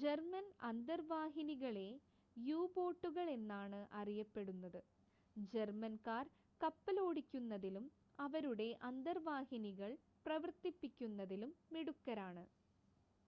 German 0.00 0.44
അന്തർവാഹിനികളെ 0.62 1.86
യു-ബോട്ടുകൾ 2.36 3.26
എന്നാണ് 3.30 3.80
അറിയപ്പെടുന്നത് 3.92 4.78
ജർമ്മൻകാർ 5.50 6.24
കപ്പലോടിക്കുന്നതിലും 6.60 7.88
അവരുടെ 8.18 8.68
അന്തർവാഹിനികൾ 8.90 9.90
പ്രവർത്തിപ്പിക്കുന്നതിലും 10.26 11.50
മിടുക്കരാണ് 11.72 12.46